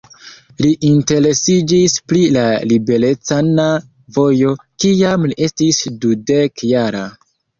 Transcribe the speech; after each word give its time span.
Li 0.65 0.69
interesiĝis 0.87 1.97
pri 2.11 2.21
la 2.37 2.45
liberecana 2.71 3.67
vojo, 4.17 4.55
kiam 4.85 5.29
li 5.33 5.37
estis 5.49 5.83
dudek-jara. 6.07 7.07